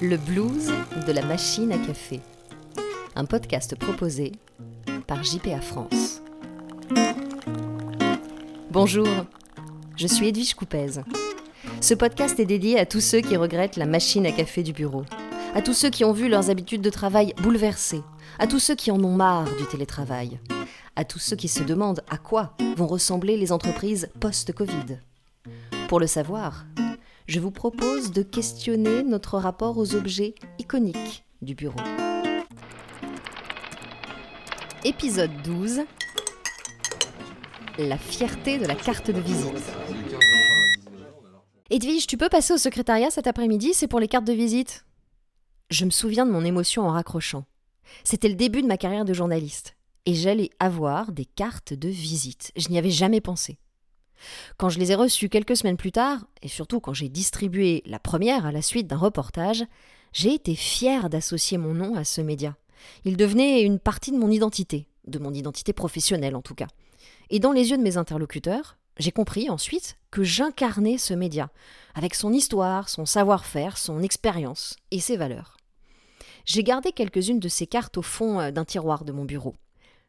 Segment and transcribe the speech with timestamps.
[0.00, 0.70] Le blues
[1.08, 2.20] de la machine à café.
[3.16, 4.30] Un podcast proposé
[5.08, 6.22] par JPA France.
[8.70, 9.08] Bonjour,
[9.96, 11.00] je suis Edwige Coupez.
[11.80, 15.02] Ce podcast est dédié à tous ceux qui regrettent la machine à café du bureau,
[15.56, 18.02] à tous ceux qui ont vu leurs habitudes de travail bouleversées,
[18.38, 20.38] à tous ceux qui en ont marre du télétravail,
[20.94, 25.00] à tous ceux qui se demandent à quoi vont ressembler les entreprises post-Covid.
[25.88, 26.66] Pour le savoir,
[27.28, 31.78] je vous propose de questionner notre rapport aux objets iconiques du bureau.
[34.82, 35.82] Épisode 12
[37.78, 39.62] La fierté de la carte de visite.
[41.68, 43.74] Edwige, tu peux passer au secrétariat cet après-midi?
[43.74, 44.86] C'est pour les cartes de visite
[45.68, 47.44] Je me souviens de mon émotion en raccrochant.
[48.04, 49.76] C'était le début de ma carrière de journaliste.
[50.06, 52.52] Et j'allais avoir des cartes de visite.
[52.56, 53.58] Je n'y avais jamais pensé.
[54.56, 57.98] Quand je les ai reçues quelques semaines plus tard, et surtout quand j'ai distribué la
[57.98, 59.64] première à la suite d'un reportage,
[60.12, 62.56] j'ai été fière d'associer mon nom à ce média.
[63.04, 66.68] Il devenait une partie de mon identité, de mon identité professionnelle en tout cas.
[67.30, 71.50] Et dans les yeux de mes interlocuteurs, j'ai compris ensuite que j'incarnais ce média,
[71.94, 75.56] avec son histoire, son savoir-faire, son expérience et ses valeurs.
[76.44, 79.54] J'ai gardé quelques-unes de ces cartes au fond euh, d'un tiroir de mon bureau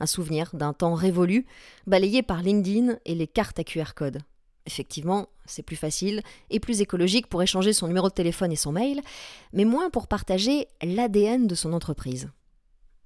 [0.00, 1.46] un souvenir d'un temps révolu,
[1.86, 4.20] balayé par LinkedIn et les cartes à QR code.
[4.66, 8.72] Effectivement, c'est plus facile et plus écologique pour échanger son numéro de téléphone et son
[8.72, 9.02] mail,
[9.52, 12.30] mais moins pour partager l'ADN de son entreprise.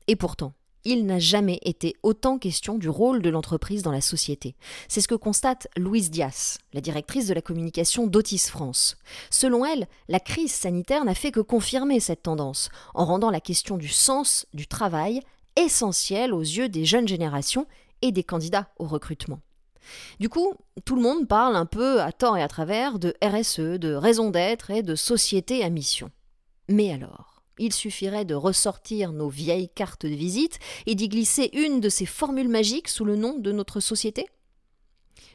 [0.07, 4.55] Et pourtant, il n'a jamais été autant question du rôle de l'entreprise dans la société.
[4.87, 8.97] C'est ce que constate Louise Dias, la directrice de la communication d'Otis France.
[9.29, 13.77] Selon elle, la crise sanitaire n'a fait que confirmer cette tendance, en rendant la question
[13.77, 15.21] du sens du travail
[15.59, 17.67] essentiel aux yeux des jeunes générations
[18.03, 19.41] et des candidats au recrutement.
[20.21, 23.79] Du coup, tout le monde parle un peu à tort et à travers de RSE,
[23.79, 26.11] de raison d'être et de société à mission.
[26.69, 31.81] Mais alors, il suffirait de ressortir nos vieilles cartes de visite et d'y glisser une
[31.81, 34.27] de ces formules magiques sous le nom de notre société?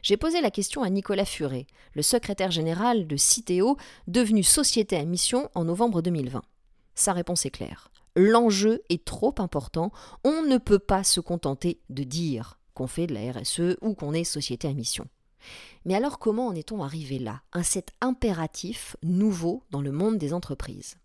[0.02, 3.76] J'ai posé la question à Nicolas Furet, le secrétaire général de Citeo,
[4.06, 6.42] devenu Société à mission en novembre 2020.
[6.94, 9.92] Sa réponse est claire l'enjeu est trop important,
[10.24, 14.12] on ne peut pas se contenter de dire qu'on fait de la RSE ou qu'on
[14.12, 15.06] est société à mission.
[15.84, 20.32] Mais alors comment en est-on arrivé là, à cet impératif nouveau dans le monde des
[20.32, 20.96] entreprises?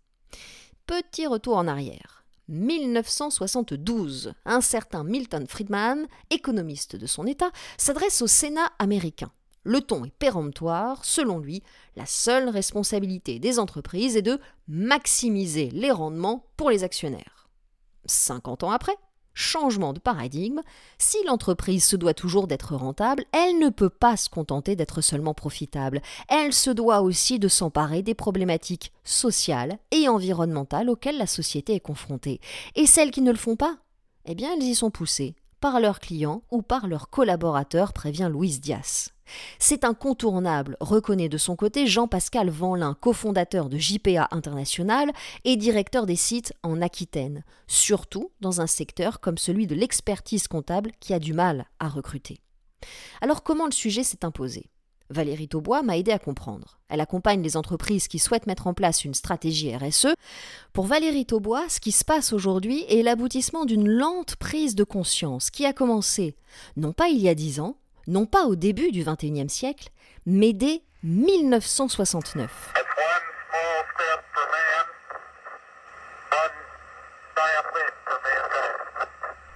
[0.86, 2.24] Petit retour en arrière.
[2.48, 9.30] 1972, un certain Milton Friedman, économiste de son État, s'adresse au Sénat américain.
[9.62, 11.62] Le ton est péremptoire, selon lui,
[11.94, 17.48] la seule responsabilité des entreprises est de maximiser les rendements pour les actionnaires.
[18.06, 18.96] 50 ans après,
[19.34, 20.60] changement de paradigme,
[20.98, 25.34] si l'entreprise se doit toujours d'être rentable, elle ne peut pas se contenter d'être seulement
[25.34, 31.74] profitable, elle se doit aussi de s'emparer des problématiques sociales et environnementales auxquelles la société
[31.74, 32.40] est confrontée.
[32.76, 33.76] Et celles qui ne le font pas,
[34.24, 38.60] eh bien elles y sont poussées, par leurs clients ou par leurs collaborateurs, prévient Louise
[38.60, 39.10] Dias.
[39.58, 45.10] C'est incontournable, reconnaît de son côté Jean-Pascal Vanlin, cofondateur de JPA International
[45.44, 50.90] et directeur des sites en Aquitaine, surtout dans un secteur comme celui de l'expertise comptable
[51.00, 52.38] qui a du mal à recruter.
[53.20, 54.66] Alors comment le sujet s'est imposé?
[55.10, 56.78] Valérie Taubois m'a aidé à comprendre.
[56.88, 60.14] Elle accompagne les entreprises qui souhaitent mettre en place une stratégie RSE.
[60.72, 65.50] Pour Valérie Taubois, ce qui se passe aujourd'hui est l'aboutissement d'une lente prise de conscience
[65.50, 66.36] qui a commencé,
[66.76, 67.76] non pas il y a dix ans,
[68.06, 69.90] non pas au début du XXIe siècle,
[70.26, 72.72] mais dès 1969.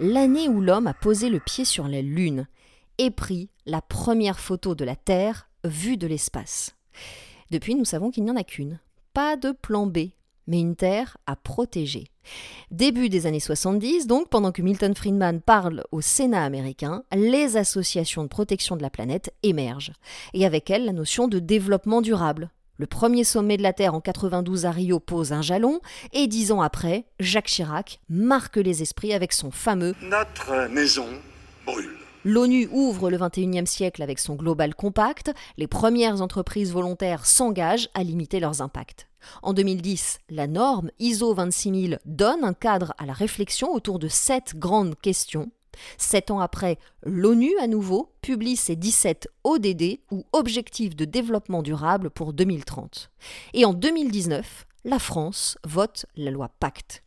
[0.01, 2.49] L'année où l'homme a posé le pied sur la Lune
[2.99, 6.77] et pris la première photo de la Terre vue de l'espace.
[7.51, 8.79] Depuis, nous savons qu'il n'y en a qu'une.
[9.13, 10.11] Pas de plan B,
[10.47, 12.09] mais une terre à protéger.
[12.71, 18.23] Début des années 70, donc, pendant que Milton Friedman parle au Sénat américain, les associations
[18.23, 19.93] de protection de la planète émergent,
[20.33, 22.51] et avec elles la notion de développement durable.
[22.77, 25.81] Le premier sommet de la Terre en 92 à Rio pose un jalon,
[26.13, 31.07] et dix ans après, Jacques Chirac marque les esprits avec son fameux Notre maison
[31.65, 31.94] brûle.
[32.27, 38.03] L'ONU ouvre le XXIe siècle avec son Global Compact, les premières entreprises volontaires s'engagent à
[38.03, 39.09] limiter leurs impacts.
[39.43, 44.57] En 2010, la norme ISO 26000 donne un cadre à la réflexion autour de sept
[44.57, 45.51] grandes questions.
[45.99, 52.09] Sept ans après, l'ONU à nouveau publie ses 17 ODD ou Objectifs de développement durable
[52.09, 53.11] pour 2030.
[53.53, 57.03] Et en 2019, la France vote la loi Pacte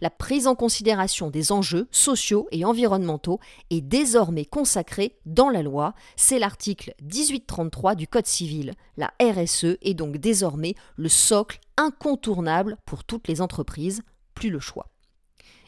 [0.00, 3.40] la prise en considération des enjeux sociaux et environnementaux
[3.70, 5.94] est désormais consacrée dans la loi.
[6.16, 8.74] C'est l'article 1833 du Code civil.
[8.96, 14.02] La RSE est donc désormais le socle incontournable pour toutes les entreprises,
[14.34, 14.88] plus le choix.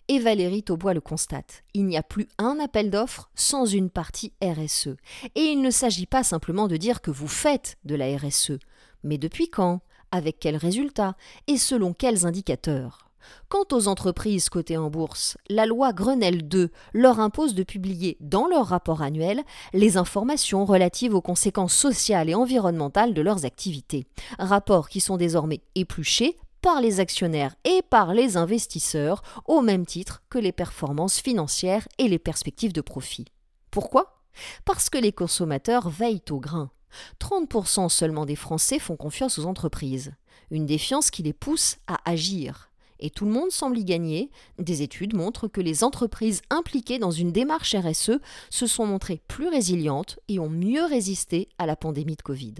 [0.09, 4.33] Et Valérie Taubois le constate, il n'y a plus un appel d'offres sans une partie
[4.43, 4.97] RSE.
[5.37, 8.59] Et il ne s'agit pas simplement de dire que vous faites de la RSE,
[9.05, 9.81] mais depuis quand,
[10.13, 11.17] avec quels résultats
[11.47, 13.11] et selon quels indicateurs.
[13.49, 18.47] Quant aux entreprises cotées en bourse, la loi Grenelle 2 leur impose de publier dans
[18.47, 19.43] leur rapport annuel
[19.73, 24.07] les informations relatives aux conséquences sociales et environnementales de leurs activités,
[24.39, 30.23] rapports qui sont désormais épluchés par les actionnaires et par les investisseurs au même titre
[30.29, 33.27] que les performances financières et les perspectives de profit.
[33.71, 34.23] Pourquoi?
[34.65, 36.71] Parce que les consommateurs veillent au grain.
[37.21, 40.13] 30% seulement des Français font confiance aux entreprises,
[40.51, 42.71] une défiance qui les pousse à agir
[43.01, 44.31] et tout le monde semble y gagner.
[44.59, 48.21] Des études montrent que les entreprises impliquées dans une démarche RSE
[48.51, 52.55] se sont montrées plus résilientes et ont mieux résisté à la pandémie de Covid.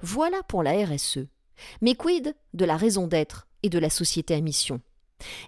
[0.00, 1.26] Voilà pour la RSE.
[1.80, 4.80] Mais quid de la raison d'être et de la société à mission?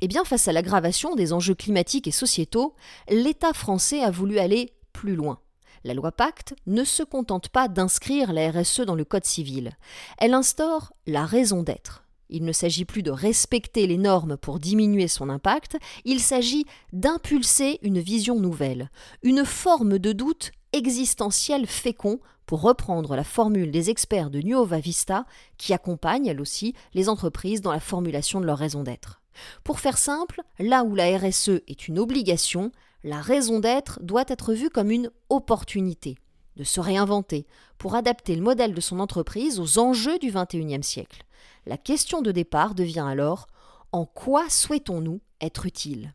[0.00, 2.74] Eh bien, face à l'aggravation des enjeux climatiques et sociétaux,
[3.10, 5.40] l'État français a voulu aller plus loin.
[5.84, 9.72] La loi Pacte ne se contente pas d'inscrire la RSE dans le Code civil.
[10.19, 12.04] Elle instaure la raison d'être.
[12.30, 17.78] Il ne s'agit plus de respecter les normes pour diminuer son impact, il s'agit d'impulser
[17.82, 18.90] une vision nouvelle,
[19.22, 25.26] une forme de doute existentiel fécond, pour reprendre la formule des experts de Nuova Vista,
[25.58, 29.20] qui accompagnent, elle aussi, les entreprises dans la formulation de leur raison d'être.
[29.64, 32.72] Pour faire simple, là où la RSE est une obligation,
[33.04, 36.16] la raison d'être doit être vue comme une opportunité
[36.56, 37.46] de se réinventer
[37.78, 41.24] pour adapter le modèle de son entreprise aux enjeux du XXIe siècle.
[41.66, 43.46] La question de départ devient alors
[43.92, 46.14] en quoi souhaitons-nous être utiles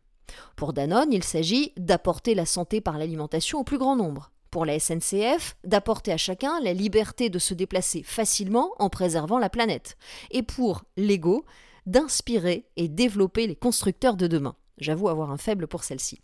[0.56, 4.30] Pour Danone, il s'agit d'apporter la santé par l'alimentation au plus grand nombre.
[4.50, 9.50] Pour la SNCF, d'apporter à chacun la liberté de se déplacer facilement en préservant la
[9.50, 9.96] planète.
[10.30, 11.44] Et pour Lego,
[11.86, 14.54] d'inspirer et développer les constructeurs de demain.
[14.78, 16.20] J'avoue avoir un faible pour celle-ci.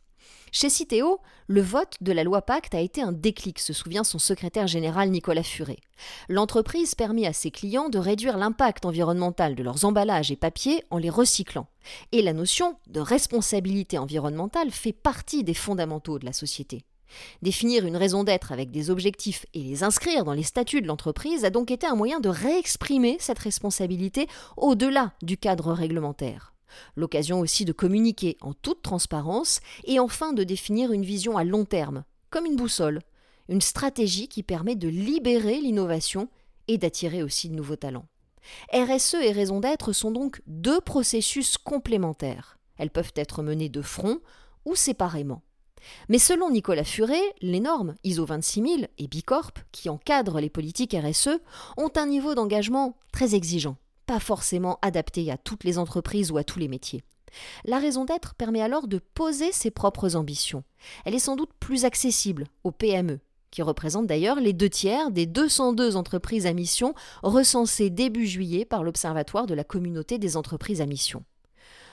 [0.52, 4.19] Chez Citeo, le vote de la loi Pacte a été un déclic, se souvient son
[4.19, 5.78] secrétaire général Nicolas Furet.
[6.28, 10.99] L'entreprise permet à ses clients de réduire l'impact environnemental de leurs emballages et papiers en
[10.99, 11.69] les recyclant.
[12.12, 16.84] Et la notion de responsabilité environnementale fait partie des fondamentaux de la société.
[17.43, 21.44] Définir une raison d'être avec des objectifs et les inscrire dans les statuts de l'entreprise
[21.44, 26.52] a donc été un moyen de réexprimer cette responsabilité au-delà du cadre réglementaire.
[26.96, 31.64] L'occasion aussi de communiquer en toute transparence et enfin de définir une vision à long
[31.64, 33.00] terme, comme une boussole,
[33.49, 36.28] une stratégie qui permet de libérer l'innovation
[36.69, 38.06] et d'attirer aussi de nouveaux talents.
[38.72, 42.58] RSE et raison d'être sont donc deux processus complémentaires.
[42.78, 44.19] Elles peuvent être menées de front
[44.64, 45.43] ou séparément.
[46.08, 51.40] Mais selon Nicolas Furet, les normes ISO 26000 et Bicorp, qui encadrent les politiques RSE,
[51.76, 53.76] ont un niveau d'engagement très exigeant
[54.10, 57.04] pas forcément adapté à toutes les entreprises ou à tous les métiers.
[57.64, 60.64] La raison d'être permet alors de poser ses propres ambitions.
[61.04, 63.20] Elle est sans doute plus accessible aux PME,
[63.52, 66.92] qui représentent d'ailleurs les deux tiers des 202 entreprises à mission
[67.22, 71.22] recensées début juillet par l'Observatoire de la communauté des entreprises à mission.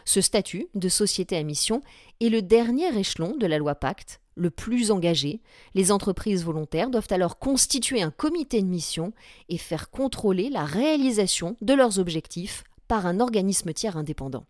[0.03, 1.83] Ce statut de société à mission
[2.19, 5.41] est le dernier échelon de la loi Pacte le plus engagé,
[5.73, 9.11] les entreprises volontaires doivent alors constituer un comité de mission
[9.49, 14.45] et faire contrôler la réalisation de leurs objectifs par un organisme tiers indépendant.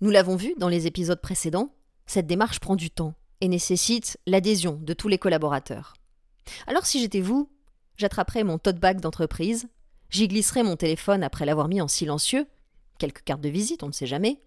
[0.00, 1.70] Nous l'avons vu dans les épisodes précédents,
[2.06, 5.94] cette démarche prend du temps et nécessite l'adhésion de tous les collaborateurs.
[6.66, 7.50] Alors si j'étais vous,
[7.96, 9.68] j'attraperais mon tote bag d'entreprise,
[10.10, 12.46] j'y glisserais mon téléphone après l'avoir mis en silencieux,
[12.98, 14.40] quelques cartes de visite, on ne sait jamais,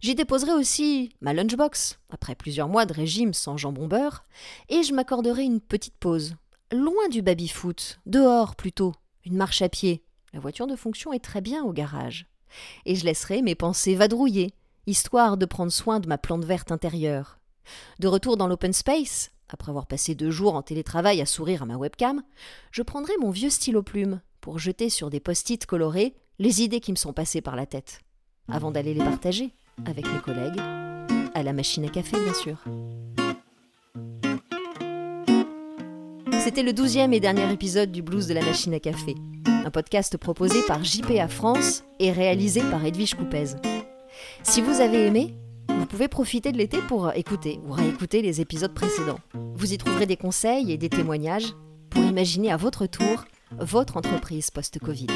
[0.00, 4.24] J'y déposerai aussi ma lunchbox, après plusieurs mois de régime sans jambon beurre,
[4.68, 6.36] et je m'accorderai une petite pause,
[6.72, 10.02] loin du baby-foot, dehors plutôt, une marche à pied.
[10.32, 12.26] La voiture de fonction est très bien au garage.
[12.86, 14.52] Et je laisserai mes pensées vadrouiller,
[14.86, 17.38] histoire de prendre soin de ma plante verte intérieure.
[17.98, 21.66] De retour dans l'open space, après avoir passé deux jours en télétravail à sourire à
[21.66, 22.22] ma webcam,
[22.70, 26.92] je prendrai mon vieux stylo plume pour jeter sur des post-it colorés les idées qui
[26.92, 28.00] me sont passées par la tête
[28.48, 29.50] avant d'aller les partager
[29.86, 30.60] avec mes collègues,
[31.34, 32.56] à la machine à café bien sûr.
[36.40, 39.14] C'était le douzième et dernier épisode du Blues de la machine à café,
[39.46, 43.56] un podcast proposé par JPA France et réalisé par Edwige Coupez.
[44.42, 45.34] Si vous avez aimé,
[45.68, 49.20] vous pouvez profiter de l'été pour écouter ou réécouter les épisodes précédents.
[49.54, 51.52] Vous y trouverez des conseils et des témoignages
[51.90, 53.24] pour imaginer à votre tour
[53.58, 55.08] votre entreprise post-Covid.